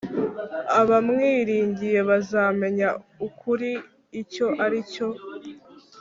[0.79, 2.89] Abamwiringiye bazamenya
[3.27, 3.71] ukuri
[4.21, 5.07] icyo ari cyo,